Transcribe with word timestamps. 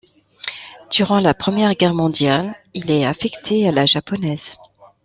Durant 0.89 1.19
la 1.19 1.35
Première 1.35 1.75
Guerre 1.75 1.93
mondiale 1.93 2.55
il 2.73 2.89
est 2.89 3.05
affecté 3.05 3.67
à 3.67 3.71
la 3.71 3.85
japonaise. 3.85 4.57